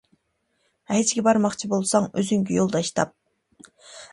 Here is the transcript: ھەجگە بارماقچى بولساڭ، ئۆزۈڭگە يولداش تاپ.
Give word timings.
ھەجگە 0.91 1.23
بارماقچى 1.27 1.69
بولساڭ، 1.75 2.09
ئۆزۈڭگە 2.15 2.57
يولداش 2.59 2.93
تاپ. 3.01 3.17